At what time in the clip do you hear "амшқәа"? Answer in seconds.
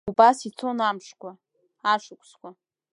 0.87-1.31